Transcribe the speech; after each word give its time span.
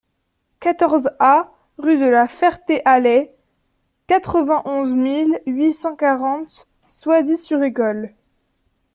quatorze 0.59 1.11
A 1.19 1.51
rue 1.77 1.99
de 1.99 2.05
la 2.07 2.27
Ferté-Alais, 2.27 3.35
quatre-vingt-onze 4.07 4.95
mille 4.95 5.39
huit 5.45 5.73
cent 5.73 5.95
quarante 5.95 6.67
Soisy-sur-École 6.87 8.15